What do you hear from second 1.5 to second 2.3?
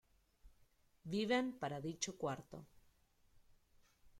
para dicho